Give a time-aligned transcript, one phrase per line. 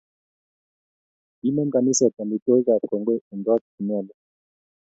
[1.39, 4.13] Kinem kaniset amitwokik ab kongoi eng kot chinyalu